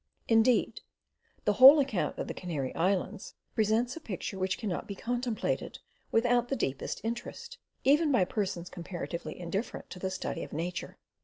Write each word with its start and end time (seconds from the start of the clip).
Indeed, 0.27 0.81
the 1.45 1.53
whole 1.53 1.79
account 1.79 2.17
of 2.17 2.27
the 2.27 2.33
Canary 2.33 2.73
Islands 2.73 3.35
presents 3.53 3.95
a 3.95 3.99
picture 3.99 4.39
which 4.39 4.57
cannot 4.57 4.87
be 4.87 4.95
contemplated 4.95 5.77
without 6.11 6.47
the 6.47 6.55
deepest 6.55 7.01
interest, 7.03 7.59
even 7.83 8.11
by 8.11 8.25
persons 8.25 8.67
comparatively 8.67 9.39
indifferent 9.39 9.91
to 9.91 9.99
the 9.99 10.09
study 10.09 10.43
of 10.43 10.53
nature. 10.53 10.97